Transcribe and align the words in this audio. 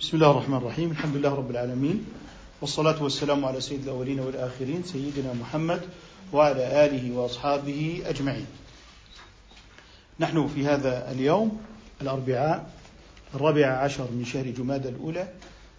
بسم 0.00 0.16
الله 0.16 0.30
الرحمن 0.30 0.56
الرحيم. 0.56 0.90
الحمد 0.90 1.16
لله 1.16 1.34
رب 1.34 1.50
العالمين. 1.50 2.06
والصلاة 2.60 3.02
والسلام 3.02 3.44
على 3.44 3.60
سيد 3.60 3.82
الأولين 3.82 4.20
والآخرين 4.20 4.82
سيدنا 4.82 5.32
محمد 5.32 5.80
وعلى 6.32 6.84
آله 6.84 7.16
وأصحابه 7.16 8.02
أجمعين. 8.06 8.46
نحن 10.20 10.48
في 10.48 10.66
هذا 10.66 11.12
اليوم 11.12 11.60
الأربعاء 12.02 12.70
الرابع 13.34 13.66
عشر 13.66 14.08
من 14.10 14.24
شهر 14.24 14.44
جماد 14.44 14.86
الأولى 14.86 15.28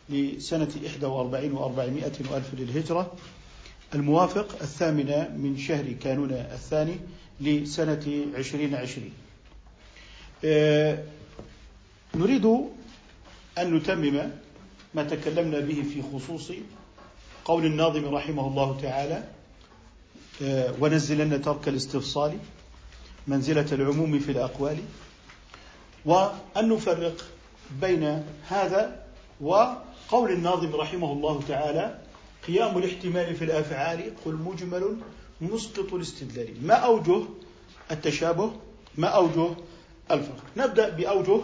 لسنة 0.09 0.69
41 0.85 1.51
وأربعمائة 1.51 2.13
وألف 2.31 2.53
للهجرة. 2.53 3.13
الموافق 3.95 4.47
الثامنة 4.61 5.29
من 5.37 5.57
شهر 5.57 5.91
كانون 5.91 6.31
الثاني 6.31 6.95
لسنة 7.41 8.25
عشرين 8.37 8.75
عشرين. 8.75 9.13
آه، 10.45 11.03
نريد 12.15 12.71
أن 13.57 13.73
نتمم 13.75 14.31
ما 14.93 15.03
تكلمنا 15.03 15.59
به 15.59 15.83
في 15.93 16.03
خصوص 16.13 16.51
قول 17.45 17.65
الناظم 17.65 18.15
رحمه 18.15 18.47
الله 18.47 18.77
تعالى 18.81 19.23
آه، 20.43 20.73
ونزلن 20.79 21.41
ترك 21.41 21.67
الاستفصال 21.67 22.37
منزلة 23.27 23.67
العموم 23.71 24.19
في 24.19 24.31
الأقوال 24.31 24.77
وأن 26.05 26.69
نفرق 26.69 27.25
بين 27.81 28.23
هذا 28.47 29.05
وقول 29.41 30.31
الناظم 30.31 30.75
رحمه 30.75 31.11
الله 31.13 31.41
تعالى 31.47 31.97
قيام 32.47 32.77
الاحتمال 32.77 33.35
في 33.35 33.43
الأفعال 33.45 34.13
قل 34.25 34.33
مجمل 34.33 34.97
مسقط 35.41 35.93
الاستدلال. 35.93 36.67
ما 36.67 36.73
أوجه 36.73 37.23
التشابه؟ 37.91 38.51
ما 38.97 39.07
أوجه 39.07 39.47
الفرق؟ 40.11 40.43
نبدأ 40.57 40.89
بأوجه 40.89 41.41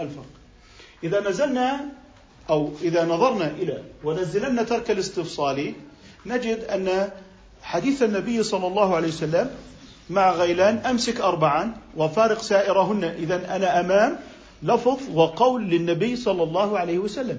الفرق. 0.00 0.39
إذا 1.04 1.20
نزلنا 1.20 1.80
أو 2.50 2.70
إذا 2.82 3.04
نظرنا 3.04 3.46
إلى 3.46 3.82
ونزلنا 4.04 4.62
ترك 4.62 4.90
الاستفصال 4.90 5.72
نجد 6.26 6.58
أن 6.64 7.10
حديث 7.62 8.02
النبي 8.02 8.42
صلى 8.42 8.66
الله 8.66 8.96
عليه 8.96 9.08
وسلم 9.08 9.50
مع 10.10 10.30
غيلان 10.30 10.76
أمسك 10.76 11.20
أربعا 11.20 11.76
وفارق 11.96 12.42
سائرهن 12.42 13.04
إذا 13.04 13.56
أنا 13.56 13.80
أمام 13.80 14.18
لفظ 14.62 14.98
وقول 15.14 15.62
للنبي 15.62 16.16
صلى 16.16 16.42
الله 16.42 16.78
عليه 16.78 16.98
وسلم. 16.98 17.38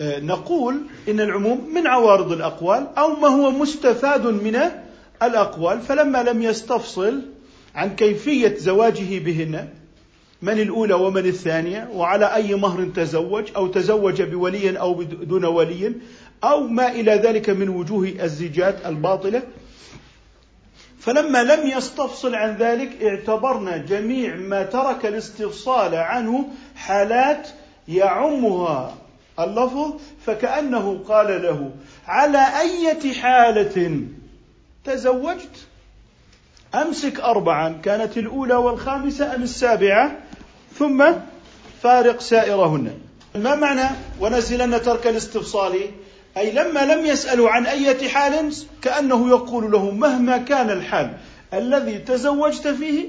ونقول 0.00 0.80
إن 1.08 1.20
العموم 1.20 1.74
من 1.74 1.86
عوارض 1.86 2.32
الأقوال 2.32 2.88
أو 2.98 3.16
ما 3.16 3.28
هو 3.28 3.50
مستفاد 3.50 4.26
من 4.26 4.60
الأقوال 5.22 5.80
فلما 5.80 6.22
لم 6.22 6.42
يستفصل 6.42 7.22
عن 7.74 7.96
كيفية 7.96 8.54
زواجه 8.56 9.18
بهن 9.18 9.68
من 10.42 10.60
الأولى 10.60 10.94
ومن 10.94 11.26
الثانية 11.26 11.88
وعلى 11.92 12.34
أي 12.34 12.54
مهر 12.54 12.84
تزوج 12.84 13.50
أو 13.56 13.66
تزوج 13.66 14.22
بولي 14.22 14.78
أو 14.80 15.02
دون 15.02 15.44
ولي 15.44 15.94
أو 16.44 16.60
ما 16.66 16.88
إلى 16.88 17.12
ذلك 17.12 17.50
من 17.50 17.68
وجوه 17.68 18.12
الزيجات 18.22 18.86
الباطلة. 18.86 19.42
فلما 21.00 21.42
لم 21.42 21.66
يستفصل 21.66 22.34
عن 22.34 22.56
ذلك 22.56 23.02
اعتبرنا 23.02 23.76
جميع 23.76 24.36
ما 24.36 24.62
ترك 24.62 25.06
الاستفصال 25.06 25.94
عنه 25.94 26.44
حالات 26.76 27.48
يعمها. 27.88 28.94
اللفظ 29.40 29.92
فكأنه 30.26 31.04
قال 31.08 31.42
له 31.42 31.70
على 32.06 32.46
أية 32.60 33.12
حالة 33.12 34.00
تزوجت؟ 34.84 35.66
أمسك 36.74 37.20
أربعا 37.20 37.80
كانت 37.82 38.18
الأولى 38.18 38.54
والخامسة 38.54 39.34
أم 39.34 39.42
السابعة؟ 39.42 40.18
ثم 40.80 41.04
فارق 41.82 42.20
سائرهن. 42.20 42.92
ما 43.34 43.54
معنى 43.54 43.88
ونزلن 44.20 44.82
ترك 44.82 45.06
الاستفصال؟ 45.06 45.74
أي 46.36 46.52
لما 46.52 46.94
لم 46.94 47.06
يسألوا 47.06 47.50
عن 47.50 47.66
أية 47.66 48.08
حال 48.08 48.54
كأنه 48.82 49.28
يقول 49.28 49.72
له 49.72 49.90
مهما 49.90 50.38
كان 50.38 50.70
الحال 50.70 51.16
الذي 51.54 51.98
تزوجت 51.98 52.68
فيه 52.68 53.08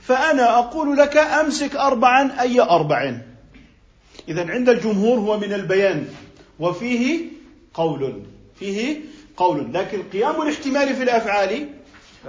فأنا 0.00 0.58
أقول 0.58 0.96
لك 0.96 1.16
أمسك 1.16 1.76
أربعا 1.76 2.40
أي 2.40 2.60
أربع 2.60 3.14
إذا 4.28 4.50
عند 4.50 4.68
الجمهور 4.68 5.18
هو 5.18 5.38
من 5.38 5.52
البيان 5.52 6.06
وفيه 6.60 7.20
قول 7.74 8.22
فيه 8.58 9.00
قول. 9.36 9.72
لكن 9.72 10.02
قيام 10.12 10.42
الاحتمال 10.42 10.96
في 10.96 11.02
الأفعال 11.02 11.68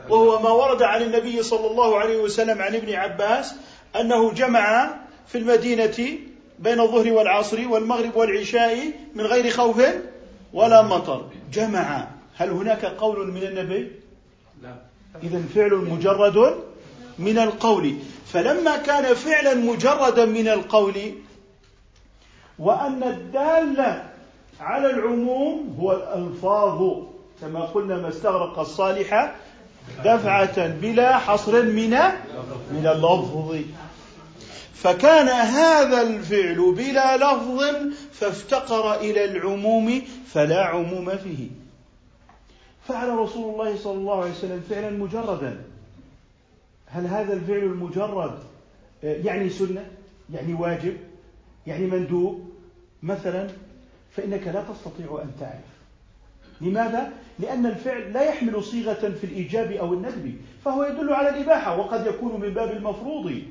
وهو 0.10 0.42
ما 0.42 0.50
ورد 0.50 0.82
عن 0.82 1.02
النبي 1.02 1.44
صلى 1.44 1.68
الله 1.72 2.00
عليه 2.00 2.18
وسلم 2.18 2.62
عن 2.62 2.76
ابن 2.76 2.94
عباس 2.94 3.56
أنه 4.00 4.32
جمع 4.32 4.96
في 5.28 5.38
المدينة 5.38 6.18
بين 6.60 6.80
الظهر 6.80 7.12
والعصر 7.12 7.68
والمغرب 7.68 8.16
والعشاء 8.16 8.92
من 9.16 9.24
غير 9.24 9.50
خوف 9.50 9.82
ولا 10.54 10.82
مطر. 10.82 11.26
جمع. 11.54 12.08
هل 12.38 12.50
هناك 12.50 12.86
قول 12.86 13.32
من 13.32 13.44
النبي؟ 13.44 13.92
لا. 14.64 14.76
إذا 15.24 15.42
فعل 15.56 15.76
مجرد 15.76 16.56
من 17.20 17.38
القول. 17.38 17.96
فلما 18.34 18.78
كان 18.78 19.14
فعلا 19.14 19.54
مجردا 19.54 20.26
من 20.26 20.48
القول 20.48 21.14
وأن 22.60 23.04
الدالة 23.04 24.04
على 24.60 24.90
العموم 24.90 25.78
هو 25.80 25.92
الألفاظ 25.92 26.92
كما 27.42 27.60
قلنا 27.60 27.98
ما 27.98 28.10
استغرق 28.10 28.60
الصالح 28.60 29.36
دفعة 30.06 30.68
بلا 30.68 31.18
حصر 31.18 31.62
من 31.62 31.90
من 32.72 32.88
اللفظ. 32.88 33.56
فكان 34.74 35.28
هذا 35.28 36.02
الفعل 36.02 36.74
بلا 36.78 37.18
لفظ 37.18 37.64
فافتقر 38.12 38.96
إلى 38.96 39.26
العموم 39.26 40.02
فلا 40.28 40.66
عموم 40.66 41.18
فيه. 41.18 41.48
فعل 42.88 43.10
رسول 43.10 43.54
الله 43.54 43.78
صلى 43.78 43.98
الله 43.98 44.22
عليه 44.22 44.32
وسلم 44.32 44.64
فعلا 44.70 44.90
مجردا. 44.90 45.62
هل 46.86 47.08
هذا 47.08 47.34
الفعل 47.34 47.58
المجرد 47.58 48.40
يعني 49.04 49.50
سنة؟ 49.50 49.86
يعني 50.34 50.54
واجب؟ 50.54 50.98
يعني 51.68 51.86
مندوب؟ 51.86 52.50
مثلا 53.04 53.48
فإنك 54.16 54.48
لا 54.48 54.64
تستطيع 54.64 55.22
أن 55.24 55.32
تعرف. 55.40 55.76
لماذا؟ 56.62 57.12
لأن 57.40 57.66
الفعل 57.66 58.14
لا 58.14 58.22
يحمل 58.22 58.64
صيغة 58.64 59.10
في 59.22 59.24
الإيجاب 59.24 59.72
أو 59.72 59.94
الندب 59.94 60.36
فهو 60.66 60.84
يدل 60.84 61.14
على 61.14 61.30
الإباحة 61.30 61.78
وقد 61.78 62.08
يكون 62.08 62.42
من 62.42 62.50
باب 62.50 62.72
المفروض. 62.72 63.42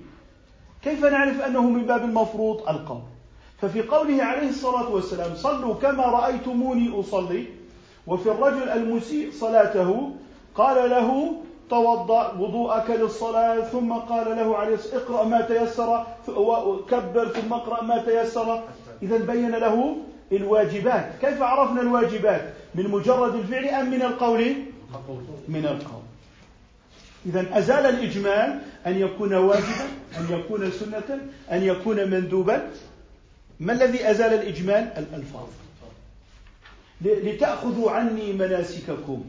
كيف 0.85 1.05
نعرف 1.05 1.41
أنه 1.41 1.63
من 1.63 1.87
باب 1.87 2.05
المفروض 2.05 2.69
القول؟ 2.69 3.03
ففي 3.61 3.83
قوله 3.83 4.23
عليه 4.25 4.49
الصلاة 4.49 4.89
والسلام 4.93 5.35
صلوا 5.35 5.75
كما 5.75 6.05
رأيتموني 6.05 7.01
أصلي. 7.01 7.45
وفي 8.07 8.31
الرجل 8.31 8.69
المسيء 8.69 9.33
صلاته 9.33 10.11
قال 10.55 10.91
له 10.91 11.33
توضأ 11.71 12.33
وضوءك 12.39 12.91
للصلاة. 12.91 13.61
ثم 13.61 13.93
قال 13.93 14.37
له 14.37 14.57
عليه 14.57 14.79
اقرأ 14.93 15.25
ما 15.25 15.41
تيسر. 15.41 16.07
وكبر 16.37 17.29
ثم 17.29 17.53
اقرأ 17.53 17.83
ما 17.83 17.99
تيسر. 17.99 18.63
إذا 19.03 19.19
بين 19.19 19.51
له 19.51 19.97
الواجبات. 20.33 21.13
كيف 21.21 21.43
عرفنا 21.43 21.81
الواجبات؟ 21.81 22.55
من 22.75 22.91
مجرد 22.91 23.35
الفعل 23.35 23.65
أم 23.65 23.91
من 23.91 24.03
القول. 24.03 24.55
من 25.49 25.65
القول. 25.65 26.04
إذا 27.27 27.59
أزال 27.59 27.87
الإجمال 27.87 28.61
أن 28.87 28.99
يكون 28.99 29.35
واجبا 29.35 29.87
أن 30.19 30.27
يكون 30.31 30.71
سنة 30.71 31.19
أن 31.53 31.63
يكون 31.63 32.11
مندوبا. 32.11 32.71
ما 33.61 33.73
الذي 33.73 34.11
أزال 34.11 34.33
الإجمال؟ 34.35 34.93
الألفاظ. 34.97 35.49
لتأخذوا 37.01 37.91
عني 37.91 38.33
مناسككم. 38.33 39.25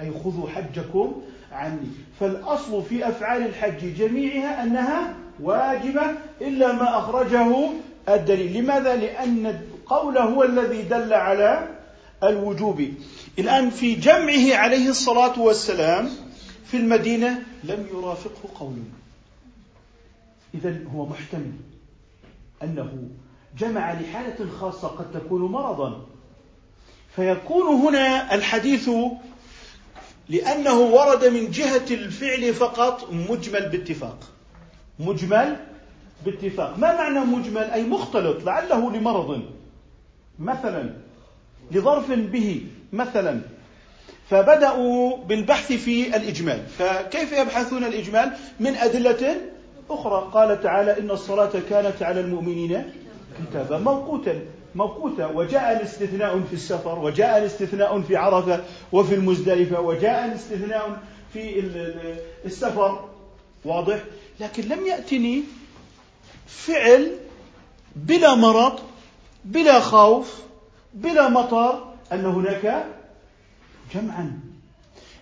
أي 0.00 0.10
خذوا 0.24 0.48
حجكم 0.48 1.22
عني. 1.52 1.88
فالأصل 2.20 2.82
في 2.82 3.08
أفعال 3.08 3.46
الحج 3.46 3.94
جميعها 3.98 4.62
أنها 4.62 5.14
واجبة 5.40 6.02
إلا 6.40 6.72
ما 6.72 6.98
أخرجه 6.98 7.68
الدليل. 8.08 8.58
لماذا؟ 8.58 8.96
لأن 8.96 9.46
القول 9.46 10.18
هو 10.18 10.44
الذي 10.44 10.82
دل 10.82 11.12
على 11.12 11.68
الوجوب. 12.22 12.88
الآن 13.38 13.70
في 13.70 13.94
جمعه 13.94 14.56
عليه 14.56 14.88
الصلاة 14.88 15.40
والسلام 15.40 16.08
في 16.64 16.76
المدينة 16.76 17.42
لم 17.64 17.86
يرافقه 17.94 18.48
قول. 18.58 18.76
إذا 20.54 20.84
هو 20.94 21.06
محتمل 21.06 21.52
أنه 22.62 23.08
جمع 23.58 23.92
لحالة 23.92 24.50
خاصة 24.60 24.88
قد 24.88 25.12
تكون 25.12 25.42
مرضا. 25.42 26.06
فيكون 27.16 27.74
هنا 27.74 28.34
الحديث 28.34 28.90
لأنه 30.28 30.80
ورد 30.80 31.24
من 31.24 31.50
جهة 31.50 31.86
الفعل 31.90 32.54
فقط 32.54 33.12
مجمل 33.12 33.68
باتفاق. 33.68 34.18
مجمل 34.98 35.56
باتفاق. 36.24 36.78
ما 36.78 36.96
معنى 36.96 37.20
مجمل؟ 37.20 37.62
أي 37.62 37.84
مختلط 37.84 38.44
لعله 38.44 38.92
لمرض. 38.92 39.42
مثلا 40.38 40.94
لظرف 41.70 42.10
به 42.10 42.66
مثلا. 42.92 43.40
فبدأوا 44.32 45.16
بالبحث 45.16 45.72
في 45.72 46.16
الإجمال. 46.16 46.62
فكيف 46.78 47.32
يبحثون 47.32 47.84
الإجمال؟ 47.84 48.32
من 48.60 48.74
أدلة 48.76 49.36
أخرى. 49.90 50.30
قال 50.34 50.62
تعالى 50.62 50.98
إن 51.00 51.10
الصلاة 51.10 51.50
كانت 51.70 52.02
على 52.02 52.20
المؤمنين 52.20 52.92
كتابا 53.50 53.78
موقوتا. 53.78 54.40
موقوتا. 54.74 55.26
وجاء 55.26 55.72
الاستثناء 55.76 56.40
في 56.40 56.52
السفر 56.52 56.98
وجاء 56.98 57.38
الاستثناء 57.38 58.00
في 58.00 58.16
عرفة 58.16 58.60
وفي 58.92 59.14
المزدلفة 59.14 59.80
وجاء 59.80 60.24
الاستثناء 60.24 60.98
في 61.32 61.62
السفر. 62.44 63.08
واضح؟ 63.64 63.98
لكن 64.40 64.62
لم 64.62 64.86
يأتني 64.86 65.42
فعل 66.46 67.12
بلا 67.96 68.34
مرض 68.34 68.80
بلا 69.44 69.80
خوف 69.80 70.42
بلا 70.94 71.28
مطر 71.28 71.92
أن 72.12 72.26
هناك 72.26 72.84
جمعا. 73.94 74.40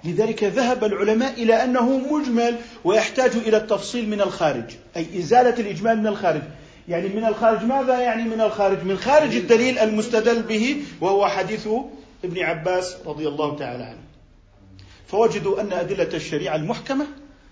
لذلك 0.04 0.44
ذهب 0.44 0.84
العلماء 0.84 1.42
إلى 1.42 1.64
أنه 1.64 1.98
مجمل 1.98 2.56
ويحتاج 2.84 3.30
إلى 3.36 3.56
التفصيل 3.56 4.08
من 4.08 4.20
الخارج 4.20 4.64
أي 4.96 5.18
إزالة 5.18 5.60
الإجمال 5.60 5.98
من 5.98 6.06
الخارج. 6.06 6.42
يعني 6.88 7.08
من 7.08 7.24
الخارج 7.24 7.64
ماذا؟ 7.64 8.00
يعني 8.00 8.22
من 8.22 8.40
الخارج. 8.40 8.84
من 8.84 8.96
خارج 8.96 9.36
الدليل 9.36 9.78
المستدل 9.78 10.42
به 10.42 10.82
وهو 11.00 11.26
حديث 11.26 11.68
ابن 12.24 12.38
عباس 12.38 12.96
رضي 13.06 13.28
الله 13.28 13.56
تعالى 13.56 13.84
عنه. 13.84 14.00
فوجدوا 15.06 15.60
أن 15.60 15.72
أدلة 15.72 16.08
الشريعة 16.14 16.56
المحكمة 16.56 17.06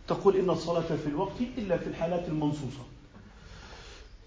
تقول 0.09 0.37
إن 0.37 0.50
الصلاة 0.50 0.81
في 0.81 1.06
الوقت 1.06 1.41
إلا 1.59 1.79
في 1.79 1.87
الحالات 1.87 2.29
المنصوصة. 2.29 2.87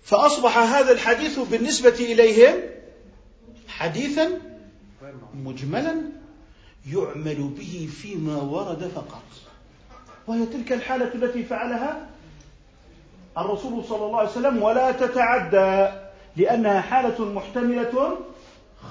فأصبح 0.04 0.58
هذا 0.58 0.92
الحديث 0.92 1.40
بالنسبة 1.40 1.96
إليهم 2.00 2.56
حديثا 3.68 4.30
مجملا 5.34 5.96
يعمل 6.88 7.52
به 7.58 7.90
فيما 8.02 8.42
ورد 8.42 8.92
فقط. 8.96 9.24
وهي 10.28 10.46
تلك 10.46 10.72
الحالة 10.74 11.14
التي 11.16 11.44
فعلها 11.44 12.08
الرسول 13.38 13.86
صلى 13.86 14.06
الله 14.06 14.20
عليه 14.20 14.30
وسلم 14.30 14.64
ولا 14.64 14.92
تتعدى 14.92 15.92
لأنها 16.36 16.82
حالة 16.82 17.26
محتملة 17.26 18.18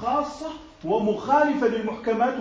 خاصة 0.01 0.47
ومخالفة 0.85 1.67
للمحكمات 1.67 2.35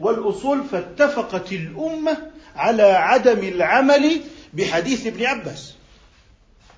والأصول 0.00 0.64
فاتفقت 0.64 1.52
الأمة 1.52 2.30
على 2.56 2.82
عدم 2.82 3.38
العمل 3.38 4.20
بحديث 4.54 5.06
ابن 5.06 5.24
عباس. 5.26 5.74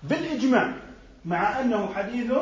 بالإجماع 0.03 0.75
مع 1.25 1.61
أنه 1.61 1.95
حديث 1.95 2.33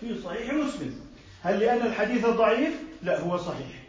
في 0.00 0.22
صحيح 0.24 0.54
مسلم. 0.54 1.00
هل 1.42 1.60
لأن 1.60 1.86
الحديث 1.86 2.26
ضعيف؟ 2.26 2.74
لا 3.02 3.20
هو 3.20 3.36
صحيح. 3.36 3.83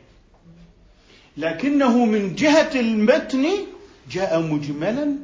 لكنه 1.37 2.05
من 2.05 2.35
جهة 2.35 2.71
المتن 2.75 3.45
جاء 4.11 4.41
مجملا 4.41 5.15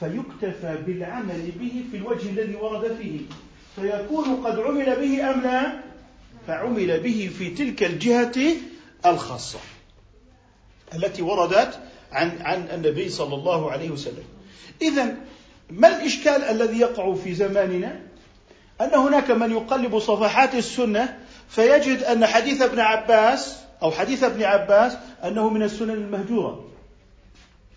فيكتفى 0.00 0.78
بالعمل 0.86 1.52
به 1.60 1.84
في 1.90 1.96
الوجه 1.96 2.28
الذي 2.30 2.54
ورد 2.54 2.96
فيه. 3.02 3.20
فيكون 3.76 4.46
قد 4.46 4.58
عمل 4.58 4.96
به 4.96 5.30
أم 5.30 5.40
لا؟ 5.40 5.80
فعمل 6.46 7.00
به 7.00 7.30
في 7.38 7.50
تلك 7.50 7.82
الجهة 7.82 8.56
الخاصة 9.06 9.58
التي 10.94 11.22
وردت 11.22 11.80
عن 12.12 12.38
عن 12.40 12.68
النبي 12.74 13.08
صلى 13.08 13.34
الله 13.34 13.70
عليه 13.70 13.90
وسلم. 13.90 14.24
إذا 14.82 15.16
ما 15.70 15.88
الإشكال 15.88 16.44
الذي 16.44 16.78
يقع 16.78 17.14
في 17.14 17.34
زماننا؟ 17.34 18.00
أن 18.80 18.94
هناك 18.94 19.30
من 19.30 19.50
يقلب 19.50 19.98
صفحات 19.98 20.54
السنة 20.54 21.18
فيجد 21.48 22.02
أن 22.02 22.26
حديث 22.26 22.62
ابن 22.62 22.80
عباس 22.80 23.63
أو 23.84 23.90
حديث 23.90 24.24
ابن 24.24 24.42
عباس 24.42 24.96
أنه 25.24 25.48
من 25.48 25.62
السنن 25.62 25.90
المهجورة 25.90 26.64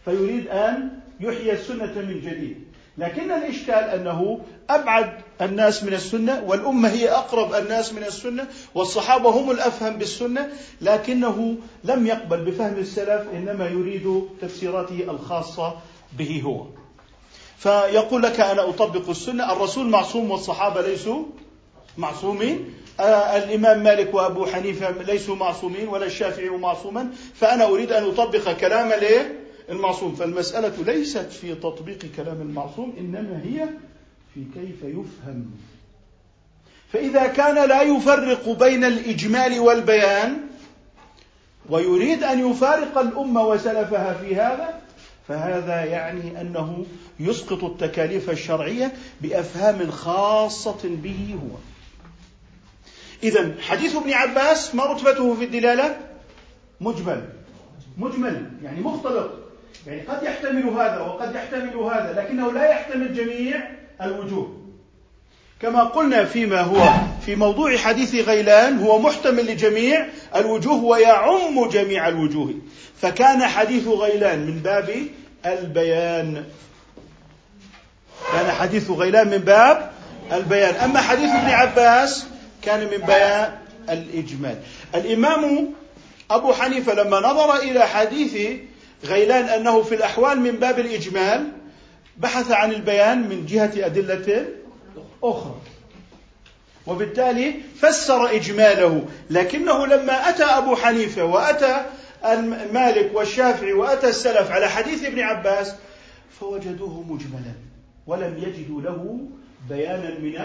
فيريد 0.06 0.48
أن 0.48 0.90
يحيي 1.20 1.52
السنة 1.54 1.94
من 1.96 2.22
جديد. 2.22 2.68
لكن 2.98 3.32
الإشكال 3.32 3.74
أنه 3.74 4.40
أبعد 4.70 5.12
الناس 5.42 5.84
من 5.84 5.94
السنة 5.94 6.44
والأمة 6.48 6.90
هي 6.90 7.10
أقرب 7.10 7.54
الناس 7.54 7.94
من 7.94 8.04
السنة 8.04 8.48
والصحابة 8.76 9.30
هم 9.30 9.52
الأفهم 9.52 9.98
بالسنة 9.98 10.50
لكنه 10.82 11.56
لم 11.84 12.08
يقبل 12.08 12.38
بفهم 12.46 12.78
السلف 12.78 13.28
إنما 13.34 13.68
يريد 13.68 14.22
تفسيراته 14.42 15.04
الخاصة 15.10 15.74
به 16.18 16.42
هو. 16.46 16.66
فيقول 17.58 18.22
لك 18.22 18.40
أنا 18.40 18.70
أطبق 18.70 19.10
السنة 19.10 19.52
الرسول 19.54 19.88
معصوم 19.88 20.32
والصحابة 20.32 20.82
ليسوا 20.82 21.24
معصومين. 21.98 22.74
آه، 23.00 23.38
الإمام 23.38 23.84
مالك 23.84 24.14
وأبو 24.14 24.46
حنيفة 24.46 24.92
ليسوا 24.92 25.36
معصومين 25.36 25.88
ولا 25.88 26.06
الشافعي 26.06 26.50
معصوما 26.50 27.10
فأنا 27.36 27.66
أريد 27.66 27.92
أن 27.92 28.04
أطبق 28.04 28.52
كلام 28.52 28.92
المعصوم. 29.70 30.16
فالمسألة 30.16 30.74
ليست 30.86 31.32
في 31.32 31.56
تطبيق 31.56 32.06
كلام 32.18 32.42
المعصوم 32.42 32.94
إنما 33.00 33.42
هي 33.44 33.70
في 34.34 34.44
كيف 34.54 34.84
يفهم. 34.84 35.52
فإذا 36.94 37.28
كان 37.28 37.70
لا 37.70 37.82
يفرق 37.82 38.50
بين 38.50 38.84
الإجمال 38.84 39.60
والبيان 39.60 40.38
ويريد 41.70 42.24
أن 42.24 42.52
يفارق 42.52 42.98
الأمة 42.98 43.48
وسلفها 43.48 44.14
في 44.14 44.36
هذا 44.36 44.80
فهذا 45.28 45.86
يعني 45.86 46.42
أنه 46.42 46.86
يسقط 47.20 47.64
التكاليف 47.64 48.30
الشرعية 48.30 48.94
بأفهام 49.22 49.92
خاصة 49.92 50.80
به 50.84 51.36
هو. 51.44 51.58
إذا 53.24 53.52
حديث 53.62 53.96
ابن 53.96 54.14
عباس 54.14 54.76
ما 54.76 54.86
رتبته 54.86 55.36
في 55.36 55.44
الدلالة؟ 55.44 55.98
مجمل. 56.82 57.30
مجمل 57.98 58.52
يعني 58.64 58.80
مختلط. 58.82 59.32
يعني 59.88 60.02
قد 60.02 60.24
يحتمل 60.24 60.64
هذا 60.64 61.00
وقد 61.00 61.36
يحتمل 61.36 61.76
هذا 61.76 62.14
لكنه 62.18 62.52
لا 62.52 62.70
يحتمل 62.70 63.14
جميع 63.14 63.70
الوجوه. 64.02 64.58
كما 65.62 65.84
قلنا 65.84 66.26
فيما 66.26 66.62
هو 66.62 66.90
في 67.26 67.36
موضوع 67.36 67.78
حديث 67.78 68.16
غيلان 68.16 68.80
هو 68.80 69.00
محتمل 69.00 69.46
لجميع 69.46 70.06
الوجوه 70.36 70.84
ويعم 70.84 71.70
جميع 71.70 72.08
الوجوه. 72.08 72.54
فكان 73.02 73.44
حديث 73.44 73.88
غيلان 73.88 74.40
من 74.40 74.60
باب 74.60 74.90
البيان. 75.46 76.44
كان 78.32 78.52
حديث 78.52 78.90
غيلان 78.92 79.28
من 79.28 79.38
باب 79.38 79.92
البيان. 80.32 80.76
أما 80.76 81.02
حديث 81.02 81.30
ابن 81.30 81.50
عباس 81.50 82.28
كان 82.68 82.80
من 82.80 83.06
بيان 83.08 83.52
الإجمال. 83.90 84.58
الإمام 84.96 85.74
أبو 86.32 86.54
حنيفة 86.54 86.94
لما 86.94 87.20
نظر 87.20 87.56
إلى 87.56 87.88
حديث 87.88 88.60
غيلان 89.06 89.46
أنه 89.46 89.82
في 89.82 89.96
الأحوال 89.96 90.40
من 90.40 90.52
باب 90.52 90.80
الإجمال 90.80 91.52
بحث 92.18 92.52
عن 92.52 92.72
البيان 92.72 93.30
من 93.30 93.46
جهة 93.46 93.72
أدلة 93.86 94.46
أخرى. 95.24 95.56
وبالتالي 96.88 97.56
فسر 97.82 98.36
إجماله. 98.36 99.06
لكنه 99.30 99.86
لما 99.86 100.30
أتى 100.30 100.44
أبو 100.44 100.76
حنيفة 100.76 101.24
وأتى 101.24 101.86
مالك 102.74 103.12
والشافعي 103.14 103.74
وأتى 103.74 104.10
السلف 104.10 104.52
على 104.52 104.70
حديث 104.70 105.04
ابن 105.04 105.20
عباس 105.20 105.76
فوجدوه 106.40 107.04
مجملا 107.10 107.54
ولم 108.08 108.38
يجدوا 108.38 108.82
له 108.82 109.20
بيانا 109.70 110.20
من 110.20 110.36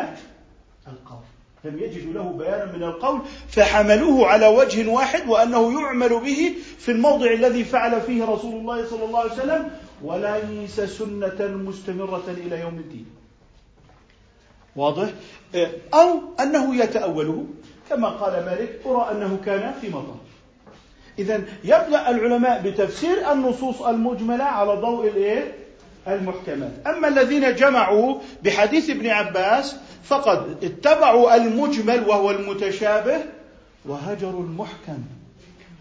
القول. 0.86 1.31
لم 1.64 1.78
يجدوا 1.78 2.12
له 2.12 2.32
بيانا 2.32 2.72
من 2.72 2.82
القول 2.82 3.20
فحملوه 3.48 4.26
على 4.26 4.46
وجه 4.46 4.88
واحد 4.90 5.28
وأنه 5.28 5.80
يعمل 5.82 6.08
به 6.08 6.54
في 6.78 6.92
الموضع 6.92 7.30
الذي 7.30 7.64
فعل 7.64 8.00
فيه 8.00 8.24
رسول 8.24 8.54
الله 8.54 8.86
صلى 8.86 9.04
الله 9.04 9.20
عليه 9.20 9.32
وسلم 9.32 9.70
وليس 10.02 10.80
سنة 10.80 11.46
مستمرة 11.56 12.24
إلى 12.28 12.60
يوم 12.60 12.74
الدين. 12.78 13.06
واضح؟ 14.76 15.08
أو 15.94 16.20
أنه 16.40 16.76
يتأوله 16.76 17.46
كما 17.90 18.08
قال 18.08 18.44
مالك 18.44 18.80
أرى 18.86 19.08
أنه 19.10 19.38
كان 19.44 19.74
في 19.80 19.88
مطر. 19.88 20.14
اذا 21.18 21.42
يبدأ 21.64 22.10
العلماء 22.10 22.62
بتفسير 22.62 23.32
النصوص 23.32 23.82
المجملة 23.82 24.44
على 24.44 24.72
ضوء 24.72 25.08
الإيه؟ 25.08 25.61
المحكمات. 26.08 26.72
أما 26.86 27.08
الذين 27.08 27.54
جمعوا 27.54 28.18
بحديث 28.44 28.90
ابن 28.90 29.06
عباس 29.06 29.76
فقد 30.04 30.64
اتبعوا 30.64 31.36
المجمل 31.36 32.08
وهو 32.08 32.30
المتشابه 32.30 33.18
وهجروا 33.84 34.42
المحكم. 34.42 34.98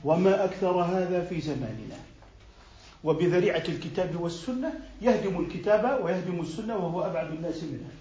وما 0.04 0.46
أكثر 0.46 0.72
هذا 0.72 1.26
في 1.30 1.42
زماننا. 1.42 2.02
وبذريعة 3.04 3.64
الكتاب 3.70 4.22
والسنة 4.22 4.74
يهدم 5.02 5.40
الكتاب 5.40 6.00
ويهدم 6.04 6.42
السنة 6.42 6.76
وهو 6.76 7.06
أبعد 7.06 7.28
الناس 7.32 7.64
منها. 7.64 7.92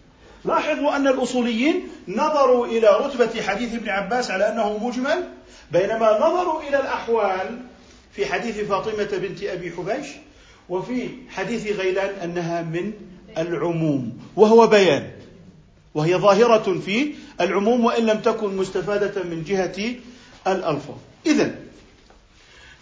لاحظوا 0.44 0.96
أن 0.96 1.06
الأصوليين 1.06 1.88
نظروا 2.08 2.66
إلى 2.66 2.88
رتبة 3.00 3.42
حديث 3.42 3.74
ابن 3.74 3.88
عباس 3.88 4.30
على 4.30 4.52
أنه 4.52 4.86
مجمل 4.86 5.28
بينما 5.72 6.18
نظروا 6.18 6.62
إلى 6.62 6.80
الأحوال 6.80 7.58
في 8.12 8.26
حديث 8.26 8.60
فاطمة 8.60 9.08
بنت 9.18 9.42
أبي 9.42 9.70
حبيش 9.70 10.06
وفي 10.70 11.08
حديث 11.28 11.66
غيلان 11.66 12.14
أنها 12.14 12.62
من 12.62 12.92
العموم 13.38 14.18
وهو 14.36 14.66
بيان 14.66 15.10
وهي 15.94 16.16
ظاهرة 16.16 16.78
في 16.78 17.14
العموم 17.40 17.84
وإن 17.84 18.06
لم 18.06 18.20
تكن 18.20 18.56
مستفادة 18.56 19.22
من 19.22 19.44
جهة 19.44 19.94
الألفاظ. 20.46 20.96
اذا 21.26 21.54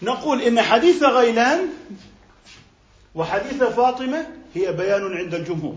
نقول 0.01 0.41
إن 0.41 0.61
حديث 0.61 1.03
غيلان 1.03 1.59
وحديث 3.15 3.63
فاطمة 3.63 4.27
هي 4.55 4.73
بيان 4.73 5.17
عند 5.17 5.35
الجمهور 5.35 5.75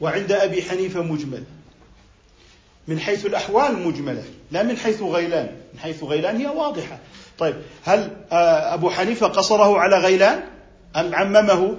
وعند 0.00 0.32
أبي 0.32 0.62
حنيفة 0.62 1.02
مجمل. 1.02 1.44
من 2.88 3.00
حيث 3.00 3.26
الأحوال 3.26 3.78
مجملة 3.86 4.24
لا 4.50 4.62
من 4.62 4.76
حيث 4.76 5.02
غيلان. 5.02 5.56
من 5.74 5.80
حيث 5.80 6.04
غيلان 6.04 6.36
هي 6.36 6.46
واضحة. 6.46 6.98
طيب 7.38 7.54
هل 7.84 8.16
آه، 8.32 8.74
أبو 8.74 8.90
حنيفة 8.90 9.26
قصره 9.26 9.78
على 9.78 9.98
غيلان؟ 9.98 10.42
أم 10.96 11.14
عممه؟ 11.14 11.76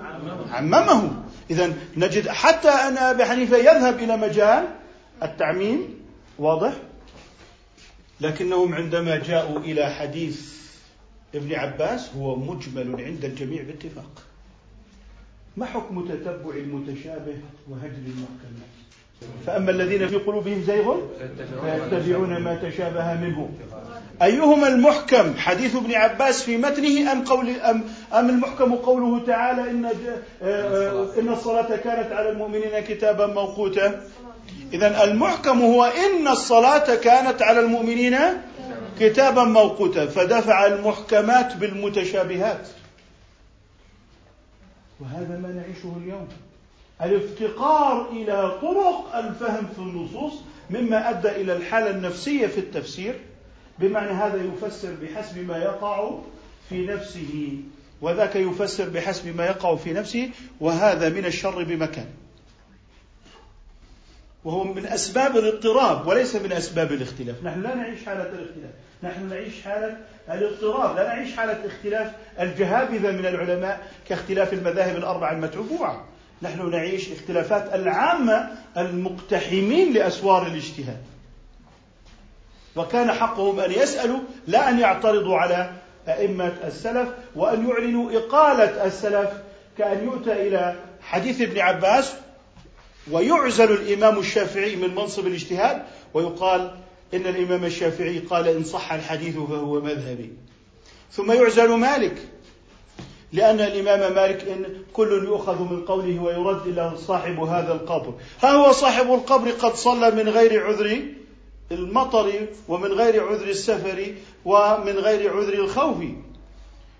عممه. 0.51 1.23
إذا 1.51 1.73
نجد 1.97 2.27
حتى 2.27 2.69
أن 2.69 2.97
أبي 2.97 3.25
حنيفة 3.25 3.57
يذهب 3.57 3.99
إلى 3.99 4.17
مجال 4.17 4.67
التعميم 5.23 5.99
واضح؟ 6.39 6.73
لكنهم 8.21 8.75
عندما 8.75 9.17
جاءوا 9.17 9.59
إلى 9.59 9.89
حديث 9.89 10.53
ابن 11.35 11.55
عباس 11.55 12.09
هو 12.17 12.35
مجمل 12.35 13.05
عند 13.05 13.25
الجميع 13.25 13.63
باتفاق. 13.63 14.23
ما 15.59 15.65
حكم 15.65 16.05
تتبع 16.07 16.55
المتشابه 16.55 17.35
وهجر 17.69 18.03
المحكمات 18.07 18.69
فأما 19.47 19.71
الذين 19.71 20.07
في 20.07 20.15
قلوبهم 20.15 20.63
زيغ 20.67 20.95
فيتبعون 21.91 22.37
ما 22.37 22.55
تشابه 22.55 23.13
منه. 23.13 23.49
أيهما 24.21 24.67
المحكم؟ 24.67 25.33
حديث 25.37 25.75
ابن 25.75 25.93
عباس 25.93 26.43
في 26.43 26.57
متنه 26.57 27.11
أم 27.11 27.23
قول 27.23 27.49
أم 27.49 27.83
أم 28.13 28.29
المحكم 28.29 28.75
قوله 28.75 29.25
تعالى 29.25 29.71
إن 29.71 29.85
آه، 30.43 31.07
إن 31.19 31.29
الصلاة 31.29 31.75
كانت 31.75 32.11
على 32.11 32.29
المؤمنين 32.29 32.79
كتابا 32.87 33.27
موقوتا؟ 33.27 34.01
إذا 34.73 35.03
المحكم 35.03 35.61
هو 35.61 35.83
إن 35.83 36.27
الصلاة 36.27 36.95
كانت 36.95 37.41
على 37.41 37.59
المؤمنين 37.59 38.17
كتابا 38.99 39.43
موقوتا 39.43 40.05
فدفع 40.05 40.65
المحكمات 40.65 41.55
بالمتشابهات. 41.57 42.67
وهذا 44.99 45.39
ما 45.39 45.47
نعيشه 45.47 45.97
اليوم. 46.03 46.27
الافتقار 47.01 48.09
إلى 48.11 48.57
طرق 48.61 49.15
الفهم 49.15 49.67
في 49.75 49.79
النصوص 49.79 50.33
مما 50.69 51.09
أدى 51.09 51.29
إلى 51.29 51.53
الحالة 51.57 51.89
النفسية 51.89 52.47
في 52.47 52.57
التفسير 52.57 53.15
بمعنى 53.79 54.11
هذا 54.11 54.43
يفسر 54.43 54.95
بحسب 55.01 55.47
ما 55.47 55.57
يقع 55.57 56.11
في 56.69 56.85
نفسه 56.85 57.57
وذاك 58.01 58.35
يفسر 58.35 58.89
بحسب 58.89 59.37
ما 59.37 59.45
يقع 59.45 59.75
في 59.75 59.93
نفسه 59.93 60.29
وهذا 60.59 61.09
من 61.09 61.25
الشر 61.25 61.63
بمكان. 61.63 62.07
وهو 64.43 64.63
من 64.63 64.85
أسباب 64.85 65.37
الاضطراب 65.37 66.07
وليس 66.07 66.35
من 66.35 66.51
أسباب 66.51 66.91
الاختلاف. 66.91 67.43
نحن 67.43 67.61
لا 67.61 67.75
نعيش 67.75 68.05
حالة 68.05 68.21
الاختلاف. 68.21 68.71
نحن 69.03 69.29
نعيش 69.29 69.61
حالة 69.63 69.97
الاضطراب. 70.29 70.95
لا 70.95 71.07
نعيش 71.07 71.35
حالة 71.35 71.65
اختلاف 71.65 72.11
الجهابذة 72.39 73.11
من 73.11 73.25
العلماء 73.25 73.87
كاختلاف 74.09 74.53
المذاهب 74.53 74.95
الأربعة 74.95 75.31
المتبوعة. 75.31 76.05
نحن 76.41 76.69
نعيش 76.69 77.11
اختلافات 77.11 77.73
العامة 77.73 78.49
المقتحمين 78.77 79.93
لأسوار 79.93 80.47
الاجتهاد. 80.47 81.01
وكان 82.75 83.11
حقهم 83.11 83.59
أن 83.59 83.71
يسألوا 83.71 84.19
لا 84.47 84.69
أن 84.69 84.79
يعترضوا 84.79 85.37
على 85.37 85.71
أئمة 86.07 86.53
السلف 86.63 87.09
وأن 87.35 87.69
يعلنوا 87.69 88.11
إقالة 88.11 88.85
السلف 88.85 89.29
كأن 89.77 90.03
يؤتى 90.03 90.31
إلى 90.31 90.75
حديث 91.01 91.41
ابن 91.41 91.59
عباس 91.59 92.15
ويعزل 93.11 93.71
الإمام 93.71 94.19
الشافعي 94.19 94.75
من 94.75 94.95
منصب 94.95 95.27
الاجتهاد 95.27 95.83
ويقال 96.13 96.71
إن 97.13 97.27
الإمام 97.27 97.65
الشافعي 97.65 98.19
قال 98.19 98.47
إن 98.47 98.63
صح 98.63 98.93
الحديث 98.93 99.35
فهو 99.35 99.81
مذهبي. 99.81 100.29
ثم 101.11 101.31
يعزل 101.31 101.69
مالك 101.69 102.15
لأن 103.33 103.59
الإمام 103.59 104.15
مالك 104.15 104.47
إن 104.47 104.65
كل 104.93 105.11
يؤخذ 105.11 105.61
من 105.61 105.85
قوله 105.85 106.19
ويرد 106.19 106.67
إلى 106.67 106.93
صاحب 107.07 107.39
هذا 107.39 107.73
القبر. 107.73 108.13
ها 108.43 108.51
هو 108.51 108.71
صاحب 108.71 109.13
القبر 109.13 109.51
قد 109.51 109.75
صلى 109.75 110.11
من 110.11 110.29
غير 110.29 110.65
عذر 110.65 111.01
المطر 111.71 112.47
ومن 112.67 112.91
غير 112.91 113.27
عذر 113.27 113.47
السفر 113.47 114.13
ومن 114.45 114.93
غير 114.93 115.37
عذر 115.37 115.53
الخوف. 115.53 115.97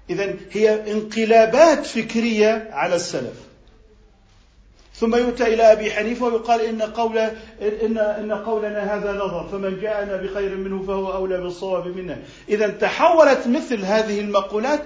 إذا 0.10 0.36
هي 0.52 0.92
انقلابات 0.92 1.86
فكرية 1.86 2.70
على 2.72 2.96
السلف. 2.96 3.49
ثم 5.00 5.16
يؤتى 5.16 5.44
إلى 5.44 5.72
أبي 5.72 5.92
حنيفة 5.92 6.26
ويقال 6.26 6.62
إن 6.62 6.82
قول 6.82 7.18
إن 7.62 7.98
إن 7.98 8.32
قولنا 8.32 8.96
هذا 8.96 9.14
نظر 9.14 9.48
فمن 9.52 9.80
جاءنا 9.82 10.16
بخير 10.16 10.56
منه 10.56 10.84
فهو 10.84 11.14
أولى 11.14 11.42
بالصواب 11.42 11.88
منا 11.88 12.18
إذا 12.50 12.68
تحولت 12.68 13.48
مثل 13.48 13.86
هذه 13.86 14.20
المقولات 14.20 14.82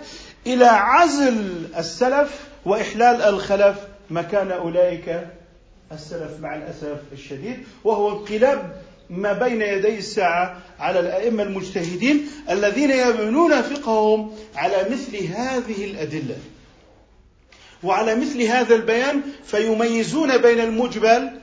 إلى 0.47 0.65
عزل 0.65 1.65
السلف 1.77 2.47
وإحلال 2.65 3.21
الخلف 3.21 3.77
مكان 4.09 4.51
أولئك 4.51 5.27
السلف 5.91 6.39
مع 6.41 6.55
الأسف 6.55 6.97
الشديد 7.13 7.57
وهو 7.83 8.09
انقلاب 8.09 8.75
ما 9.09 9.33
بين 9.33 9.61
يدي 9.61 9.97
الساعة 9.97 10.57
على 10.79 10.99
الأئمة 10.99 11.43
المجتهدين 11.43 12.27
الذين 12.49 12.91
يبنون 12.91 13.61
فقههم 13.61 14.31
على 14.55 14.85
مثل 14.91 15.17
هذه 15.17 15.85
الأدلة. 15.85 16.35
وعلى 17.83 18.15
مثل 18.15 18.41
هذا 18.41 18.75
البيان 18.75 19.21
فيميزون 19.43 20.37
بين 20.37 20.59
المجمل 20.59 21.41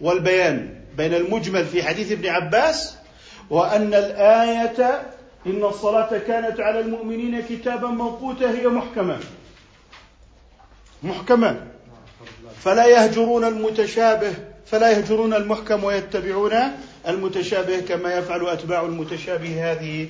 والبيان 0.00 0.74
بين 0.96 1.14
المجمل 1.14 1.64
في 1.66 1.82
حديث 1.82 2.12
ابن 2.12 2.26
عباس 2.26 2.94
وأن 3.50 3.94
الآية 3.94 5.02
إن 5.46 5.64
الصلاة 5.64 6.18
كانت 6.18 6.60
على 6.60 6.80
المؤمنين 6.80 7.42
كتابا 7.42 7.88
موقوتا 7.88 8.50
هي 8.50 8.68
محكمة. 8.68 9.18
محكمة. 11.02 11.66
فلا 12.60 12.86
يهجرون 12.86 13.44
المتشابه 13.44 14.34
فلا 14.66 14.90
يهجرون 14.90 15.34
المحكم 15.34 15.84
ويتبعون 15.84 16.52
المتشابه 17.08 17.80
كما 17.80 18.14
يفعل 18.14 18.46
أتباع 18.46 18.82
المتشابه 18.82 19.72
هذه 19.72 20.08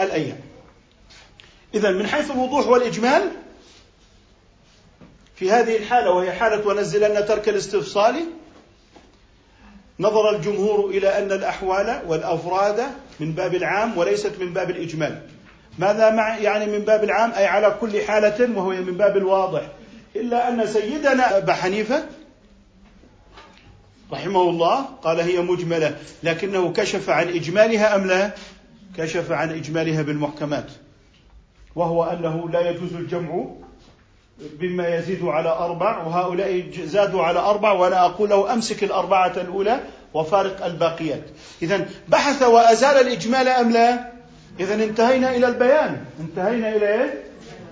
الأيام. 0.00 0.40
إذا 1.74 1.90
من 1.90 2.06
حيث 2.06 2.30
الوضوح 2.30 2.66
والإجمال 2.66 3.30
في 5.38 5.50
هذه 5.50 5.76
الحالة 5.76 6.10
وهي 6.10 6.32
حالة 6.32 6.66
ونزلن 6.66 7.26
ترك 7.26 7.48
الاستفصال 7.48 8.24
نظر 10.00 10.36
الجمهور 10.36 10.90
إلى 10.90 11.18
أن 11.18 11.32
الأحوال 11.32 12.02
والأفراد 12.06 12.82
من 13.20 13.32
باب 13.32 13.54
العام 13.54 13.98
وليست 13.98 14.32
من 14.40 14.52
باب 14.52 14.70
الإجمال. 14.70 15.22
ماذا 15.78 16.10
مع 16.10 16.38
يعني 16.38 16.66
من 16.66 16.78
باب 16.78 17.04
العام؟ 17.04 17.32
أي 17.32 17.46
على 17.46 17.76
كل 17.80 18.02
حالة 18.02 18.58
وهو 18.58 18.70
من 18.70 18.96
باب 18.96 19.16
الواضح. 19.16 19.62
إلا 20.16 20.48
أن 20.48 20.66
سيدنا 20.66 21.36
أبا 21.36 21.52
حنيفة 21.52 22.04
رحمه 24.12 24.42
الله 24.42 24.84
قال 25.02 25.20
هي 25.20 25.40
مجملة 25.40 25.96
لكنه 26.22 26.72
كشف 26.72 27.10
عن 27.10 27.28
إجمالها 27.28 27.96
أم 27.96 28.06
لا؟ 28.06 28.30
كشف 28.96 29.32
عن 29.32 29.50
إجمالها 29.50 30.02
بالمحكمات. 30.02 30.70
وهو 31.76 32.04
أنه 32.04 32.50
لا 32.50 32.70
يجوز 32.70 32.94
الجمع 32.94 33.44
بما 34.38 34.96
يزيد 34.96 35.24
على 35.24 35.48
أربع 35.48 36.02
وهؤلاء 36.02 36.70
زادوا 36.84 37.22
على 37.22 37.38
أربع 37.38 37.72
وأنا 37.72 38.04
أقول 38.04 38.28
له 38.30 38.52
أمسك 38.52 38.84
الأربعة 38.84 39.32
الأولى 39.36 39.80
وفارق 40.14 40.64
الباقيات. 40.64 41.22
إذا 41.62 41.86
بحث 42.08 42.42
وأزال 42.42 43.06
الإجمال 43.06 43.48
أم 43.48 43.70
لا؟ 43.70 44.12
إذا 44.60 44.74
انتهينا 44.74 45.36
إلى 45.36 45.46
البيان. 45.48 46.04
انتهينا 46.20 46.76
إلى 46.76 46.94
إيه؟ 46.94 47.22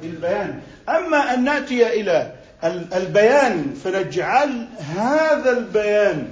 البيان. 0.02 0.60
أما 0.88 1.34
أن 1.34 1.44
نأتي 1.44 2.00
إلى 2.00 2.32
البيان 2.94 3.74
فنجعل 3.84 4.68
هذا 4.96 5.58
البيان 5.58 6.28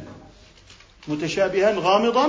متشابها 1.09 1.75
غامضا 1.79 2.29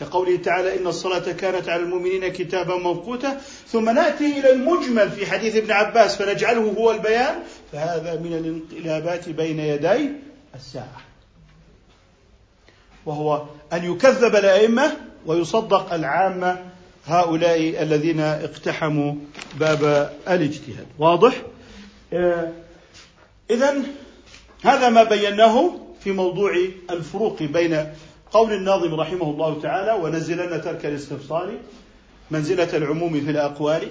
كقوله 0.00 0.36
تعالى 0.36 0.78
إن 0.80 0.86
الصلاة 0.86 1.32
كانت 1.32 1.68
على 1.68 1.82
المؤمنين 1.82 2.28
كتابا 2.28 2.76
موقوتا 2.76 3.40
ثم 3.68 3.90
نأتي 3.90 4.40
إلى 4.40 4.52
المجمل 4.52 5.10
في 5.10 5.26
حديث 5.26 5.56
ابن 5.56 5.70
عباس 5.70 6.16
فنجعله 6.16 6.74
هو 6.78 6.90
البيان 6.90 7.34
فهذا 7.72 8.20
من 8.20 8.32
الانقلابات 8.32 9.28
بين 9.28 9.60
يدي 9.60 10.10
الساعة. 10.54 11.00
وهو 13.06 13.42
أن 13.72 13.92
يكذب 13.92 14.36
الأئمة 14.36 14.96
ويصدق 15.26 15.94
العامة 15.94 16.64
هؤلاء 17.06 17.82
الذين 17.82 18.20
اقتحموا 18.20 19.14
باب 19.60 20.12
الاجتهاد. 20.28 20.86
واضح؟ 20.98 21.42
إذا 23.50 23.82
هذا 24.64 24.88
ما 24.88 25.02
بيناه 25.02 25.80
في 26.00 26.12
موضوع 26.12 26.56
الفروق 26.90 27.42
بين 27.42 27.86
قول 28.34 28.52
الناظم 28.52 28.94
رحمه 28.94 29.30
الله 29.30 29.60
تعالى 29.60 29.92
ونزلن 30.02 30.62
ترك 30.62 30.86
الاستفصال 30.86 31.58
منزلة 32.30 32.76
العموم 32.76 33.20
في 33.20 33.30
الأقوال 33.30 33.88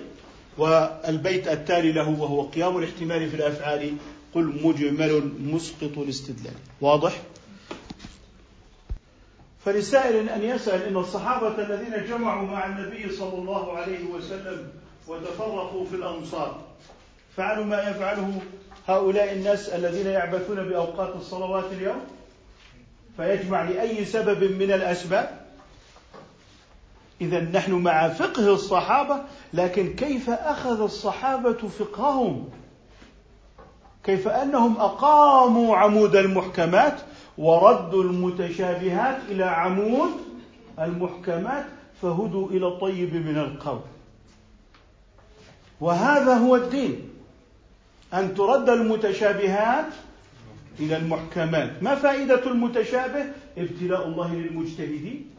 والبيت 0.58 1.48
التالي 1.48 1.92
له 1.92 2.10
وهو 2.10 2.42
قيام 2.42 2.78
الاحتمال 2.78 3.30
في 3.30 3.36
الأفعال. 3.36 3.94
قل 4.36 4.60
مجمل 4.64 5.32
مسقط 5.40 5.98
الاستدلال. 5.98 6.54
واضح؟ 6.82 7.14
فلسائل 9.66 10.30
أن 10.30 10.44
يسأل 10.44 10.84
إن 10.84 10.98
الصحابة 10.98 11.58
الذين 11.62 12.06
جمعوا 12.10 12.48
مع 12.48 12.66
النبي 12.66 13.12
صلى 13.12 13.38
الله 13.38 13.78
عليه 13.78 14.06
وسلم 14.06 14.68
وتفرقوا 15.08 15.86
في 15.86 15.96
الأمصار 15.96 16.62
فعلوا 17.38 17.66
ما 17.66 17.90
يفعله 17.90 18.42
هؤلاء 18.88 19.34
الناس 19.34 19.70
الذين 19.70 20.08
يعبثون 20.08 20.70
بأوقات 20.70 21.16
الصلوات 21.16 21.66
اليوم؟ 21.72 22.02
فيجمع 23.18 23.64
لأي 23.64 24.06
سبب 24.06 24.44
من 24.44 24.72
الأسباب. 24.72 25.44
إذا 27.22 27.40
نحن 27.40 27.72
مع 27.72 28.10
فقه 28.10 28.54
الصحابة 28.54 29.22
لكن 29.54 29.94
كيف 29.94 30.30
أخذ 30.30 30.82
الصحابة 30.82 31.54
فقههم؟ 31.54 32.50
كيف 34.04 34.28
أنهم 34.28 34.78
أقاموا 34.78 35.78
عمود 35.78 36.16
المحكمات 36.16 37.02
وردوا 37.38 38.04
المتشابهات 38.04 39.18
إلى 39.30 39.44
عمود 39.44 40.12
المحكمات 40.80 41.66
فهدوا 42.02 42.50
إلى 42.50 42.68
الطيب 42.68 43.16
من 43.16 43.38
القول. 43.38 43.82
وهذا 45.82 46.34
هو 46.34 46.56
الدين. 46.56 47.10
أن 48.14 48.36
ترد 48.36 48.70
المتشابهات 48.70 49.86
إلى 50.80 50.98
المحكمات. 50.98 51.84
ما 51.84 51.96
فائدة 51.96 52.46
المتشابه؟ 52.46 53.26
ابتلاء 53.58 54.08
الله 54.08 54.34
للمجتهدين 54.36 55.30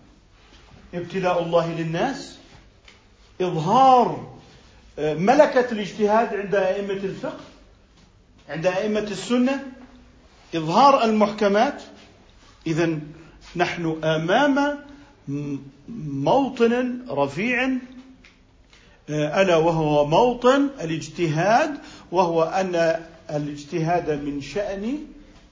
ابتلاء 0.95 1.43
الله 1.43 1.75
للناس 1.75 2.39
إظهار 3.41 4.35
آه، 4.99 5.15
ملكة 5.15 5.73
الاجتهاد 5.73 6.35
عند 6.35 6.55
أئمة 6.55 6.93
الفقه 6.93 7.41
عند 8.49 8.67
أئمة 8.67 9.01
السنة 9.01 9.67
إظهار 10.55 11.05
المحكمات. 11.05 11.83
إذا 12.67 12.99
نحن 13.57 14.05
أمام 14.05 14.79
موطن 16.09 17.07
رفيع 17.11 17.69
آه، 19.11 19.43
ألا 19.43 19.57
وهو 19.57 20.07
موطن 20.07 20.71
الاجتهاد 20.81 21.79
وهو 22.13 22.43
أن 22.43 23.01
الاجتهاد 23.31 24.11
من 24.11 24.41
شأن 24.41 24.99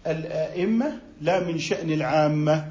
الأئمة 0.06 0.98
لا 1.20 1.40
من 1.40 1.58
شأن 1.58 1.92
العامة 1.92 2.66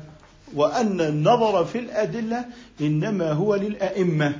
وأن 0.53 1.01
النظر 1.01 1.65
في 1.65 1.79
الأدلة 1.79 2.45
إنما 2.81 3.31
هو 3.31 3.55
للأئمة 3.55 4.35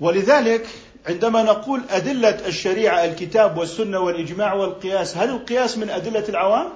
ولذلك 0.00 0.66
عندما 1.08 1.42
نقول 1.42 1.80
أدلة 1.90 2.46
الشريعة 2.46 3.04
الكتاب 3.04 3.58
والسنة 3.58 3.98
والإجماع 3.98 4.54
والقياس 4.54 5.16
هل 5.16 5.30
القياس 5.30 5.78
من 5.78 5.90
أدلة 5.90 6.24
العوام؟ 6.28 6.68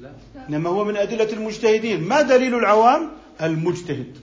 لا 0.00 0.10
إنما 0.48 0.70
هو 0.70 0.84
من 0.84 0.96
أدلة 0.96 1.32
المجتهدين 1.32 2.00
ما 2.00 2.22
دليل 2.22 2.54
العوام؟ 2.54 3.10
المجتهد 3.42 4.18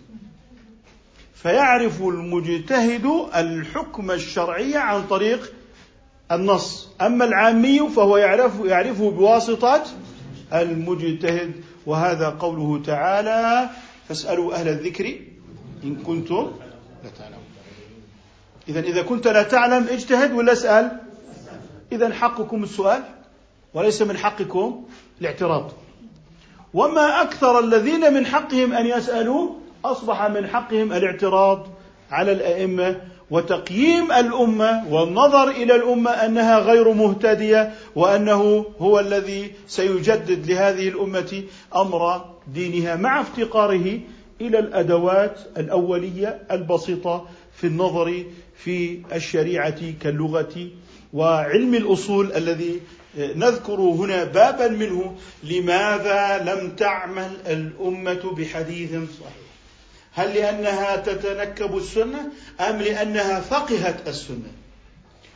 فيعرف 1.35 2.01
المجتهد 2.01 3.05
الحكم 3.35 4.11
الشرعي 4.11 4.77
عن 4.77 5.07
طريق 5.07 5.53
النص. 6.31 6.89
أما 7.01 7.25
العامي 7.25 7.89
فهو 7.89 8.17
يعرف 8.17 8.65
يعرفه 8.65 9.11
بواسطة 9.11 9.83
المجتهد. 10.53 11.51
وهذا 11.85 12.29
قوله 12.29 12.81
تعالى 12.85 13.69
فاسألوا 14.07 14.53
أهل 14.53 14.67
الذكر 14.67 15.15
إن 15.83 15.95
كنتم 15.95 16.51
لا 17.03 17.09
تعلمون. 17.09 17.43
إذا 18.69 18.79
إذا 18.79 19.01
كنت 19.01 19.27
لا 19.27 19.43
تعلم 19.43 19.87
اجتهد 19.89 20.33
ولا 20.33 20.51
اسأل. 20.51 20.99
إذا 21.91 22.13
حقكم 22.13 22.63
السؤال 22.63 23.03
وليس 23.73 24.01
من 24.01 24.17
حقكم 24.17 24.83
الاعتراض. 25.21 25.71
وما 26.73 27.21
أكثر 27.21 27.59
الذين 27.59 28.13
من 28.13 28.25
حقهم 28.25 28.73
أن 28.73 28.85
يسألوا 28.85 29.49
أصبح 29.85 30.23
من 30.23 30.47
حقهم 30.47 30.93
الاعتراض 30.93 31.67
على 32.11 32.31
الأئمة 32.31 33.01
وتقييم 33.31 34.11
الأمة 34.11 34.93
والنظر 34.93 35.49
إلى 35.49 35.75
الأمة 35.75 36.11
أنها 36.11 36.59
غير 36.59 36.93
مهتدية 36.93 37.73
وأنه 37.95 38.65
هو 38.79 38.99
الذي 38.99 39.51
سيجدد 39.67 40.51
لهذه 40.51 40.87
الأمة 40.87 41.43
أمر 41.75 42.25
دينها 42.53 42.95
مع 42.95 43.21
افتقاره 43.21 43.99
إلى 44.41 44.59
الأدوات 44.59 45.39
الأولية 45.57 46.41
البسيطة 46.51 47.25
في 47.57 47.67
النظر 47.67 48.23
في 48.63 49.01
الشريعة 49.13 49.91
كاللغة 50.01 50.67
وعلم 51.13 51.75
الأصول 51.75 52.31
الذي 52.33 52.81
نذكر 53.17 53.79
هنا 53.79 54.23
بابا 54.23 54.67
منه 54.67 55.15
لماذا 55.43 56.43
لم 56.43 56.75
تعمل 56.75 57.31
الأمة 57.47 58.35
بحديث 58.37 58.89
صحيح. 58.91 59.48
هل 60.19 60.33
لأنها 60.33 60.95
تتنكب 60.95 61.77
السنة 61.77 62.31
أم 62.59 62.77
لأنها 62.77 63.39
فقهت 63.39 64.07
السنة؟ 64.07 64.51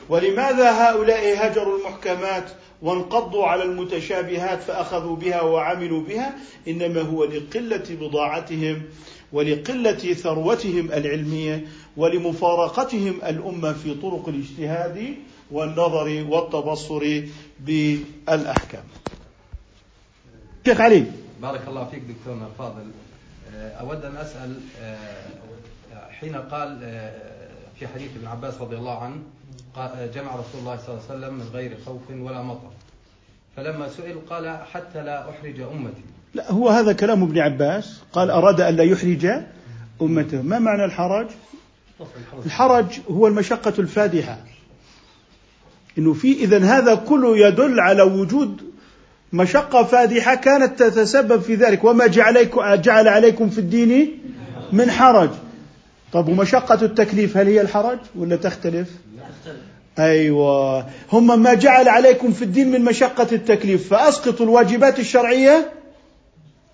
ولماذا 0.10 0.72
هؤلاء 0.72 1.48
هجروا 1.48 1.78
المحكمات 1.80 2.44
وانقضوا 2.82 3.46
على 3.46 3.64
المتشابهات 3.64 4.64
فأخذوا 4.64 5.16
بها 5.16 5.42
وعملوا 5.42 6.02
بها؟ 6.02 6.36
إنما 6.68 7.02
هو 7.02 7.24
لقلة 7.24 7.84
بضاعتهم 7.90 8.82
ولقلة 9.34 10.14
ثروتهم 10.14 10.92
العلمية 10.92 11.68
ولمفارقتهم 11.98 13.20
الأمة 13.26 13.74
في 13.74 13.94
طرق 13.94 14.30
الاجتهاد 14.30 15.16
والنظر 15.52 16.26
والتبصر 16.30 17.22
بالأحكام. 17.60 18.84
شيخ 20.66 20.82
علي. 20.82 21.06
بارك 21.42 21.68
الله 21.68 21.86
فيك 21.86 22.00
دكتورنا 22.00 22.48
الفاضل 22.48 22.92
أود 23.56 24.06
أن 24.06 24.18
أسأل 24.18 24.56
آه، 24.82 24.98
حين 26.12 26.36
قال 26.36 26.80
آه، 26.84 27.12
في 27.80 27.88
حديث 27.88 28.10
ابن 28.18 28.28
عباس 28.28 28.62
رضي 28.62 28.76
الله 28.76 29.04
عنه 29.04 29.16
جمع 30.16 30.36
رسول 30.36 30.60
الله 30.62 30.78
صلى 30.78 30.90
الله 30.90 31.04
عليه 31.10 31.18
وسلم 31.18 31.34
من 31.34 31.46
غير 31.54 31.78
خوف 31.86 32.02
ولا 32.10 32.42
مطر. 32.42 32.72
فلما 33.56 33.90
سئل 33.90 34.16
قال 34.30 34.58
حتى 34.74 35.04
لا 35.04 35.30
أحرج 35.30 35.62
أمتي. 35.62 36.02
لا 36.34 36.52
هو 36.52 36.70
هذا 36.70 36.94
كلام 36.94 37.24
ابن 37.24 37.40
عباس. 37.40 38.02
قال 38.14 38.30
أراد 38.30 38.62
أن 38.62 38.76
لا 38.76 38.84
يحرج 38.84 39.26
أمته. 40.02 40.42
ما 40.42 40.60
معنى 40.60 40.86
الحرج؟ 40.86 41.28
الحرج 42.46 43.00
هو 43.12 43.28
المشقة 43.28 43.74
الفادحة. 43.80 44.38
إنه 45.98 46.14
في 46.14 46.34
اذا 46.34 46.64
هذا 46.64 46.96
كله 46.96 47.38
يدل 47.38 47.80
على 47.80 48.02
وجود 48.02 48.73
مشقة 49.34 49.84
فادحة 49.84 50.36
كانت 50.36 50.84
تتسبب 50.84 51.42
في 51.42 51.56
ذلك. 51.56 51.84
وما 51.84 52.08
جعل 52.76 53.08
عليكم 53.08 53.50
في 53.50 53.58
الدين 53.58 54.20
من 54.72 54.92
حرج. 54.92 55.30
طب 56.14 56.28
ومشقة 56.28 56.86
التكليف 56.86 57.38
هل 57.38 57.48
هي 57.48 57.62
الحرج 57.62 58.00
ولا 58.16 58.36
تختلف؟ 58.36 58.90
أيوة. 60.00 60.86
هم 61.12 61.44
ما 61.44 61.54
جعل 61.54 61.88
عليكم 61.90 62.32
في 62.32 62.42
الدين 62.42 62.72
من 62.72 62.82
مشقة 62.82 63.28
التكليف. 63.32 63.90
فأسقطوا 63.90 64.46
الواجبات 64.46 65.00
الشرعية 65.00 65.72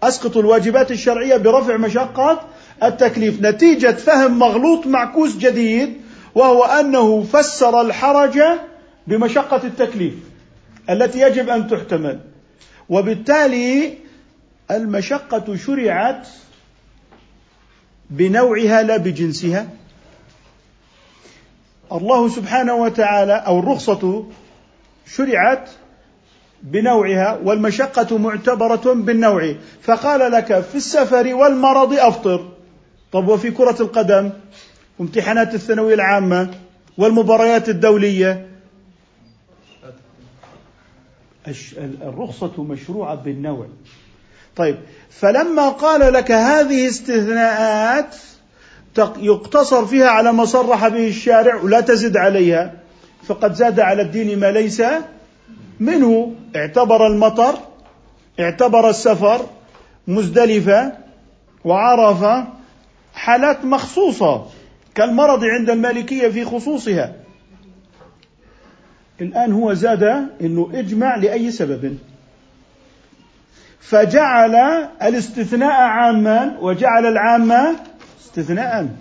أسقطوا 0.04 0.42
الواجبات 0.42 0.92
الشرعية 0.92 1.38
برفع 1.38 1.78
مشقة 1.78 2.42
التكليف. 2.84 3.42
نتيجة 3.42 3.92
فهم 3.92 4.40
مغلوط 4.40 4.88
معكوس 4.88 5.38
جديد 5.38 5.94
وهو 6.36 6.64
أنه 6.64 7.24
فسر 7.24 7.82
الحرج 7.82 8.40
بمشقة 9.08 9.62
التكليف 9.64 10.14
التي 10.90 11.22
يجب 11.22 11.50
أن 11.50 11.68
تحتمل. 11.68 12.20
وبالتالي 12.90 13.98
المشقة 14.72 15.56
شرعت 15.56 16.28
بنوعها 18.10 18.84
لا 18.84 18.98
بجنسها. 18.98 19.70
الله 21.92 22.30
سبحانه 22.30 22.74
وتعالى 22.76 23.34
أو 23.34 23.60
الرخصة 23.60 24.26
شرعت 25.08 25.70
بنوعها 26.64 27.40
والمشقة 27.44 28.18
معتبرة 28.18 28.94
بالنوع. 28.94 29.56
فقال 29.82 30.32
لك 30.32 30.60
في 30.60 30.76
السفر 30.76 31.36
والمرض 31.36 31.94
أفطر. 31.94 32.50
طب 33.12 33.28
وفي 33.28 33.52
كرة 33.52 33.82
القدم؟ 33.82 34.30
وامتحانات 35.00 35.54
الثانوية 35.54 35.94
العامة 35.94 36.54
والمباريات 36.98 37.70
الدولية؟ 37.70 38.49
الرخصة 42.02 42.64
مشروعة 42.64 43.16
بالنوع. 43.16 43.68
طيب 44.56 44.78
فلما 45.10 45.70
قال 45.70 46.14
لك 46.14 46.32
هذه 46.32 46.88
استثناءات 46.88 48.16
يقتصر 49.18 49.86
فيها 49.86 50.08
على 50.08 50.34
ما 50.34 50.46
صرح 50.46 50.88
به 50.88 51.08
الشارع 51.08 51.56
ولا 51.56 51.82
تزد 51.82 52.18
عليها 52.18 52.74
فقد 53.24 53.54
زاد 53.54 53.80
على 53.80 54.02
الدين 54.02 54.40
ما 54.40 54.52
ليس 54.52 54.84
منه. 55.80 56.36
اعتبر 56.56 57.08
المطر 57.08 57.60
اعتبر 58.40 58.90
السفر 58.90 59.46
مزدلفة 60.08 60.92
وعرفة 61.66 62.48
حالات 63.14 63.66
مخصوصة 63.66 64.46
كالمرض 64.96 65.44
عند 65.44 65.70
المالكية 65.70 66.28
في 66.28 66.46
خصوصها. 66.46 67.19
الآن 69.22 69.52
هو 69.52 69.74
زاد 69.74 70.04
أنه 70.42 70.72
اجمع 70.74 71.16
لأي 71.16 71.52
سبب. 71.52 71.98
فجعل 73.80 74.56
الاستثناء 75.04 75.72
عاما 75.72 76.58
وجعل 76.60 77.06
العام 77.06 77.76
استثناء. 78.22 78.96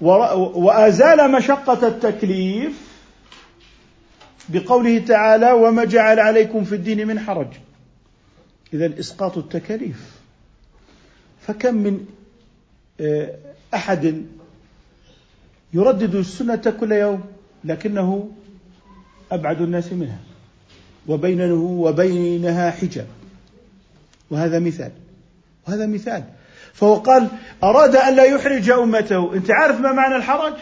وأزال 0.00 1.32
مشقة 1.32 1.88
التكليف 1.88 2.90
بقوله 4.48 4.98
تعالى 4.98 5.52
وما 5.52 5.84
جعل 5.84 6.20
عليكم 6.20 6.64
في 6.64 6.74
الدين 6.74 7.06
من 7.06 7.20
حرج. 7.20 7.48
إذا 8.74 8.98
إسقاط 8.98 9.38
التكاليف 9.38 10.20
فكم 11.40 11.74
من 11.74 12.06
آه، 13.00 13.34
أحد 13.74 14.24
يردد 15.74 16.14
السنة 16.14 16.74
كل 16.80 16.92
يوم 16.92 17.24
لكنه 17.64 18.30
أبعد 19.32 19.60
الناس 19.60 19.92
منها 19.92 20.18
وبينه 21.08 21.54
وبينها 21.54 22.70
حجاب. 22.70 23.06
وهذا 24.30 24.58
مثال 24.58 24.90
وهذا 25.68 25.86
مثال. 25.86 26.24
فهو 26.74 26.94
قال 26.94 27.28
أراد 27.64 27.96
أن 27.96 28.16
لا 28.16 28.24
يحرج 28.24 28.70
أمته. 28.70 29.34
أنت 29.34 29.50
عارف 29.50 29.80
ما 29.80 29.92
معنى 29.92 30.16
الحرج؟ 30.16 30.52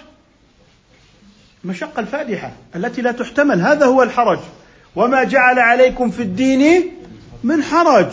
المشقة 1.65 2.01
الفادحة 2.01 2.53
التي 2.77 3.03
لا 3.03 3.13
تحتمل. 3.13 3.61
هذا 3.61 3.87
هو 3.87 4.03
الحرج. 4.03 4.39
وما 4.97 5.25
جعل 5.25 5.59
عليكم 5.59 6.11
في 6.11 6.23
الدين 6.23 6.93
من 7.45 7.63
حرج. 7.63 8.07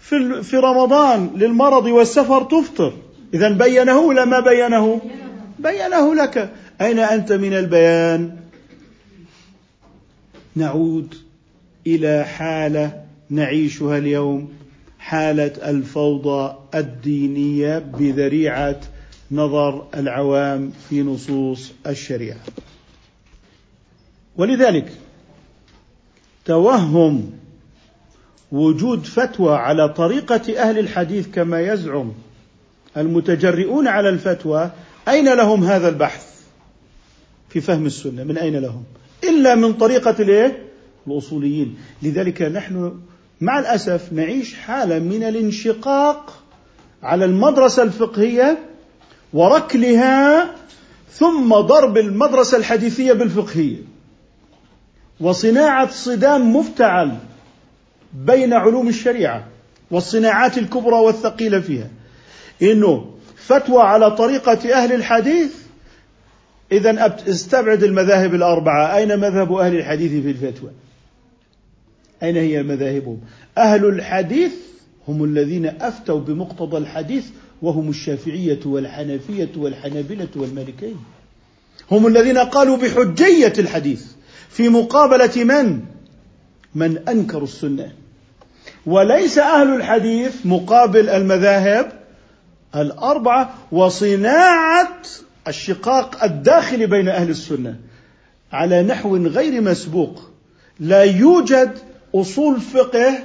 في 0.00 0.42
في 0.42 0.56
رمضان 0.56 1.30
للمرض 1.36 1.86
والسفر 1.86 2.42
تفطر. 2.42 2.92
إذا 3.34 3.48
بينه 3.48 3.98
ولا 3.98 4.24
ما 4.24 4.40
بينه؟ 4.40 5.00
بينه 5.58 6.14
لك. 6.14 6.50
أين 6.80 6.98
أنت 6.98 7.32
من 7.32 7.54
البيان؟ 7.54 8.36
نعود 10.56 11.14
إلى 11.86 12.24
حالة 12.24 13.04
نعيشها 13.30 13.98
اليوم 13.98 14.52
حالة 14.98 15.70
الفوضى 15.70 16.56
الدينية 16.74 17.78
بذريعة 17.78 18.80
نظر 19.30 19.86
العوام 19.94 20.72
في 20.88 21.02
نصوص 21.02 21.72
الشريعة. 21.86 22.40
ولذلك 24.36 24.92
توهم 26.44 27.30
وجود 28.52 29.04
فتوى 29.04 29.56
على 29.56 29.88
طريقة 29.88 30.62
أهل 30.62 30.78
الحديث 30.78 31.28
كما 31.28 31.60
يزعم 31.60 32.12
المتجرئون 32.96 33.88
على 33.88 34.08
الفتوى 34.08 34.70
أين 35.08 35.34
لهم 35.34 35.64
هذا 35.64 35.88
البحث 35.88 36.26
في 37.48 37.60
فهم 37.60 37.86
السنة 37.86 38.24
من 38.24 38.38
أين 38.38 38.56
لهم 38.56 38.84
إلا 39.28 39.54
من 39.54 39.72
طريقة 39.72 40.16
الإيه؟ 40.20 40.62
الأصوليين. 41.06 41.76
لذلك 42.02 42.42
نحن 42.42 43.00
مع 43.40 43.58
الأسف 43.58 44.12
نعيش 44.12 44.54
حالة 44.54 44.98
من 44.98 45.22
الانشقاق 45.22 46.42
على 47.02 47.24
المدرسة 47.24 47.82
الفقهية 47.82 48.58
وركلها 49.32 50.50
ثم 51.12 51.54
ضرب 51.54 51.98
المدرسة 51.98 52.56
الحديثية 52.56 53.12
بالفقهية. 53.12 53.78
وصناعة 55.20 55.90
صدام 55.90 56.56
مفتعل 56.56 57.16
بين 58.12 58.52
علوم 58.52 58.88
الشريعة 58.88 59.46
والصناعات 59.90 60.58
الكبرى 60.58 60.96
والثقيلة 60.96 61.60
فيها. 61.60 61.90
إنه 62.62 63.14
فتوى 63.36 63.82
على 63.82 64.10
طريقة 64.10 64.72
أهل 64.74 64.92
الحديث 64.92 65.63
إذا 66.72 67.16
استبعد 67.28 67.82
المذاهب 67.82 68.34
الأربعة. 68.34 68.96
أين 68.96 69.18
مذهب 69.18 69.52
أهل 69.52 69.76
الحديث 69.76 70.22
في 70.22 70.30
الفتوى؟ 70.30 70.70
أين 72.22 72.36
هي 72.36 72.62
مذاهبهم؟ 72.62 73.20
أهل 73.58 73.84
الحديث 73.84 74.52
هم 75.08 75.24
الذين 75.24 75.66
أفتوا 75.66 76.20
بمقتضى 76.20 76.76
الحديث 76.76 77.24
وهم 77.62 77.90
الشافعية 77.90 78.60
والحنفية 78.64 79.50
والحنابلة 79.56 80.28
والمالكية. 80.36 80.94
هم 81.90 82.06
الذين 82.06 82.38
قالوا 82.38 82.76
بحجية 82.76 83.52
الحديث 83.58 84.04
في 84.48 84.68
مقابلة 84.68 85.44
من؟ 85.44 85.80
من 86.74 86.98
أنكروا 87.08 87.44
السنة. 87.44 87.92
وليس 88.86 89.38
أهل 89.38 89.76
الحديث 89.76 90.46
مقابل 90.46 91.08
المذاهب 91.08 91.92
الأربعة 92.76 93.54
وصناعة 93.72 95.02
الشقاق 95.48 96.24
الداخلي 96.24 96.86
بين 96.86 97.08
أهل 97.08 97.30
السنة 97.30 97.76
على 98.52 98.82
نحو 98.82 99.16
غير 99.16 99.60
مسبوق. 99.60 100.22
لا 100.80 101.02
يوجد 101.02 101.78
أصول 102.14 102.60
فقه 102.60 103.18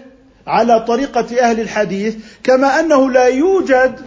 على 0.47 0.79
طريقة 0.79 1.41
أهل 1.41 1.59
الحديث 1.59 2.15
كما 2.43 2.79
أنه 2.79 3.11
لا 3.11 3.25
يوجد 3.25 3.99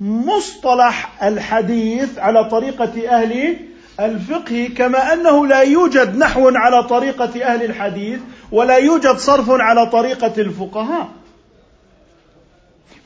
مصطلح 0.00 1.22
الحديث 1.22 2.18
على 2.18 2.44
طريقة 2.44 3.08
أهل 3.08 3.56
الفقه 4.00 4.70
كما 4.76 5.12
أنه 5.12 5.46
لا 5.46 5.60
يوجد 5.60 6.16
نحو 6.16 6.48
على 6.48 6.82
طريقة 6.82 7.44
أهل 7.44 7.64
الحديث 7.64 8.20
ولا 8.52 8.76
يوجد 8.76 9.16
صرف 9.16 9.50
على 9.50 9.86
طريقة 9.86 10.32
الفقهاء. 10.38 11.08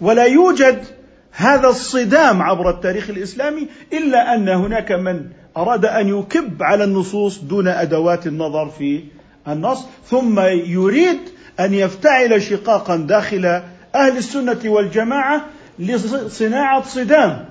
ولا 0.01 0.25
يوجد 0.25 0.85
هذا 1.33 1.69
الصدام 1.69 2.43
عبر 2.43 2.71
التاريخ 2.71 3.11
الإسلامي 3.11 3.69
إلا 3.93 4.35
أن 4.35 4.49
هناك 4.49 4.93
من 4.93 5.29
أراد 5.57 5.85
أن 5.85 6.09
يكب 6.09 6.63
على 6.63 6.85
النصوص 6.85 7.39
دون 7.39 7.69
أدوات 7.69 8.27
النظر 8.27 8.69
في 8.69 9.05
النص 9.49 9.87
ثم 10.07 10.41
يريد 10.41 11.21
أن 11.61 11.75
يفتعل 11.75 12.43
شقاقا 12.43 12.97
داخل 12.97 13.47
أهل 13.95 14.17
السنة 14.17 14.61
والجماعة 14.65 15.47
لصناعة 15.79 16.83
صدام 16.83 17.49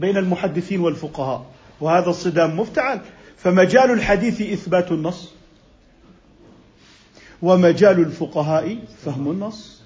بين 0.00 0.16
المحدثين 0.16 0.80
والفقهاء. 0.80 1.46
وهذا 1.80 2.10
الصدام 2.10 2.60
مفتعل. 2.60 3.00
فمجال 3.36 3.90
الحديث 3.90 4.40
إثبات 4.40 4.92
النص 4.92 5.32
ومجال 7.42 7.98
الفقهاء 7.98 8.78
فهم 9.04 9.30
النص. 9.30 9.77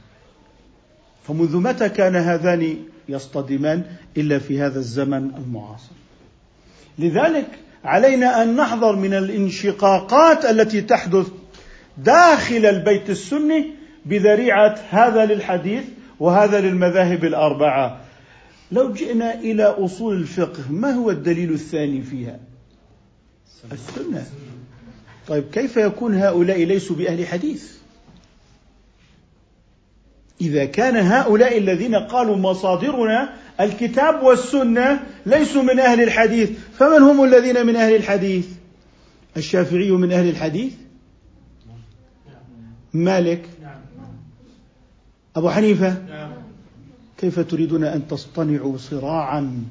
فمنذ 1.29 1.57
متى 1.57 1.89
كان 1.89 2.17
هذان 2.17 2.77
يصطدمان 3.09 3.83
إلا 4.17 4.39
في 4.39 4.61
هذا 4.61 4.79
الزمن 4.79 5.31
المعاصر؟ 5.37 5.93
لذلك 6.99 7.47
علينا 7.85 8.43
أن 8.43 8.57
نحذر 8.57 8.97
من 8.97 9.15
الانشقاقات 9.15 10.45
التي 10.45 10.81
تحدث 10.81 11.27
داخل 11.99 12.67
البيت 12.67 13.11
السني 13.11 13.71
بذريعة 14.07 14.79
هذا 14.91 15.25
للحديث 15.25 15.85
وهذا 16.21 16.61
للمذاهب 16.61 17.25
الأربعة. 17.25 18.01
لو 18.73 18.93
جئنا 18.93 19.35
إلى 19.35 19.65
أصول 19.65 20.17
الفقه 20.17 20.63
ما 20.71 20.91
هو 20.91 21.11
الدليل 21.11 21.53
الثاني 21.53 22.03
فيها؟ 22.03 22.39
السنة. 23.73 24.27
طيب 25.29 25.45
كيف 25.53 25.77
يكون 25.77 26.15
هؤلاء 26.15 26.65
ليسوا 26.65 26.97
بأهل 26.97 27.27
حديث؟ 27.27 27.82
إذا 30.43 30.65
كان 30.65 30.97
هؤلاء 30.97 31.59
الذين 31.59 31.95
قالوا 31.95 32.37
مصادرنا 32.37 33.33
الكتاب 33.61 34.23
والسنة 34.23 35.01
ليسوا 35.27 35.63
من 35.63 35.79
أهل 35.79 36.03
الحديث 36.03 36.51
فمن 36.79 37.03
هم 37.03 37.25
الذين 37.25 37.67
من 37.67 37.77
أهل 37.77 37.97
الحديث؟ 37.97 38.47
الشافعي 39.37 39.91
من 39.91 40.13
أهل 40.13 40.29
الحديث؟ 40.29 40.73
مالك؟ 42.95 43.49
أبو 45.37 45.51
حنيفة؟ 45.51 45.97
كيف 47.19 47.41
تريدون 47.41 47.85
أن 47.85 48.09
تصطنعوا 48.09 48.79
صراعا 48.79 49.65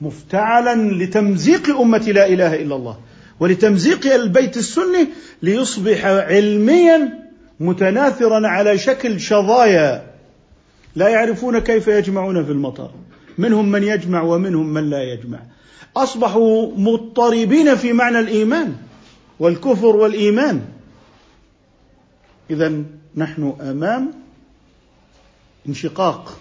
مفتعلا 0.00 1.04
لتمزيق 1.04 1.80
أمة 1.80 1.98
لا 1.98 2.26
إله 2.26 2.54
إلا 2.54 2.76
الله 2.76 2.98
ولتمزيق 3.40 4.14
البيت 4.14 4.56
السني 4.56 5.08
ليصبح 5.42 6.04
علميا 6.04 7.19
متناثرا 7.60 8.48
على 8.48 8.78
شكل 8.78 9.20
شظايا. 9.20 10.10
لا 10.96 11.08
يعرفون 11.08 11.58
كيف 11.58 11.88
يجمعون 11.88 12.44
في 12.44 12.50
المطر. 12.52 12.90
منهم 13.38 13.68
من 13.68 13.82
يجمع 13.82 14.22
ومنهم 14.22 14.66
من 14.66 14.90
لا 14.90 15.02
يجمع. 15.02 15.38
أصبحوا 15.96 16.72
مضطربين 16.76 17.76
في 17.76 17.92
معنى 17.92 18.18
الإيمان 18.18 18.76
والكفر 19.40 19.96
والإيمان. 19.96 20.60
اذا 22.50 22.82
نحن 23.16 23.54
أمام 23.60 24.12
انشقاق 25.68 26.38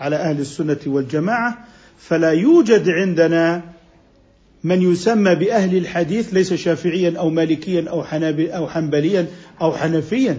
على 0.00 0.16
أهل 0.16 0.40
السنة 0.40 0.80
والجماعة. 0.86 1.58
فلا 1.98 2.30
يوجد 2.30 2.88
عندنا 2.88 3.62
من 4.64 4.92
يسمى 4.92 5.34
بأهل 5.34 5.76
الحديث 5.76 6.34
ليس 6.34 6.54
شافعيا 6.54 7.18
أو 7.18 7.30
مالكيا 7.30 7.90
أو 7.90 8.68
حنبليا 8.68 9.26
أو 9.60 9.72
حنفيا. 9.72 10.38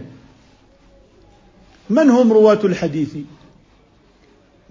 من 1.90 2.10
هم 2.10 2.34
رواة 2.34 2.60
الحديث؟ 2.64 3.16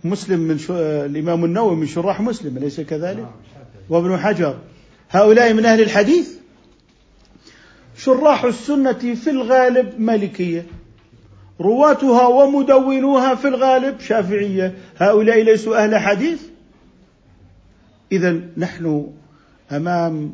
مسلم 0.04 0.40
من 0.40 0.58
شو... 0.58 0.74
الإمام 0.78 1.44
النووي 1.44 1.76
من 1.76 1.86
شراح 1.86 2.20
مسلم 2.20 2.56
أليس 2.56 2.80
كذلك؟ 2.80 3.28
وابن 3.88 4.16
حجر. 4.16 4.58
هؤلاء 5.10 5.52
من 5.52 5.66
أهل 5.66 5.80
الحديث؟ 5.80 6.30
شراح 7.96 8.44
السنة 8.44 9.14
في 9.14 9.30
الغالب 9.30 10.00
مالكية. 10.00 10.66
رواتها 11.60 12.26
ومدونوها 12.26 13.34
في 13.34 13.48
الغالب 13.48 14.00
شافعية. 14.00 14.74
هؤلاء 14.96 15.42
ليسوا 15.42 15.84
أهل 15.84 15.96
حديث؟ 15.96 16.40
إذا 18.12 18.40
نحن 18.56 19.12
أمام 19.72 20.32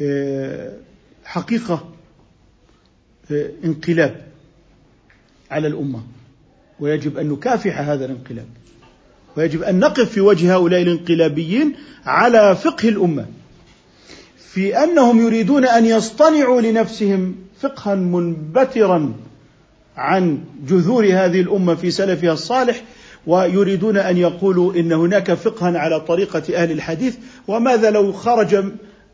آه، 0.00 0.72
حقيقة 1.24 1.92
آه، 3.30 3.50
انقلاب. 3.64 4.31
على 5.52 5.68
الأمة. 5.68 6.02
ويجب 6.80 7.18
أن 7.18 7.28
نكافح 7.28 7.80
هذا 7.80 8.04
الانقلاب. 8.04 8.46
ويجب 9.36 9.62
أن 9.62 9.78
نقف 9.78 10.10
في 10.10 10.20
وجه 10.20 10.54
هؤلاء 10.54 10.82
الانقلابيين 10.82 11.72
على 12.06 12.56
فقه 12.56 12.88
الأمة. 12.88 13.26
في 14.52 14.84
أنهم 14.84 15.20
يريدون 15.20 15.64
أن 15.64 15.86
يصطنعوا 15.86 16.60
لنفسهم 16.60 17.34
فقها 17.60 17.94
منبترا 17.94 19.14
عن 19.96 20.38
جذور 20.66 21.04
هذه 21.04 21.40
الأمة 21.40 21.74
في 21.74 21.90
سلفها 21.90 22.32
الصالح 22.32 22.82
ويريدون 23.26 23.96
أن 23.96 24.16
يقولوا 24.16 24.74
إن 24.74 24.92
هناك 24.92 25.34
فقها 25.34 25.78
على 25.78 26.00
طريقة 26.00 26.42
أهل 26.62 26.70
الحديث 26.70 27.16
وماذا 27.48 27.90
لو 27.90 28.12
خرج 28.12 28.64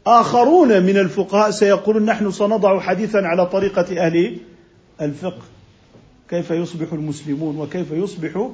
آخرون 0.07 0.83
من 0.83 0.98
الفقهاء 0.98 1.51
سيقولون 1.51 2.05
نحن 2.05 2.31
سنضع 2.31 2.81
حديثا 2.81 3.18
على 3.18 3.46
طريقة 3.46 4.07
أهل 4.07 4.37
الفقه. 5.01 5.42
كيف 6.31 6.51
يصبح 6.51 6.93
المسلمون 6.93 7.59
وكيف 7.59 7.91
يصبح 7.93 8.51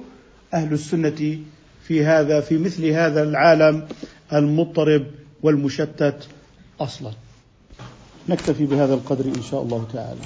أهل 0.55 0.73
السنة 0.73 1.39
في 1.87 2.05
هذا 2.05 2.41
في 2.41 2.59
مثل 2.59 2.87
هذا 2.87 3.23
العالم 3.23 3.87
المضطرب 4.33 5.07
والمشتت 5.43 6.29
أصلا. 6.81 7.11
نكتفي 8.29 8.67
بهذا 8.67 8.95
القدر 8.95 9.25
إن 9.25 9.43
شاء 9.43 9.63
الله 9.63 9.87
تعالى. 9.93 10.21